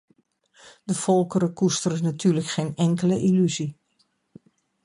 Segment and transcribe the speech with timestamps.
[0.83, 3.75] De volkeren koesteren natuurlijk geen enkele illusie.